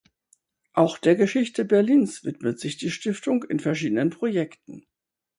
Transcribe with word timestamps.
Auch 0.73 0.97
der 0.97 1.15
Geschichte 1.15 1.63
Berlins 1.63 2.23
widmet 2.23 2.59
sich 2.59 2.77
die 2.77 2.89
Stiftung 2.89 3.43
in 3.43 3.59
verschiedenen 3.59 4.09
Projekten. 4.09 4.87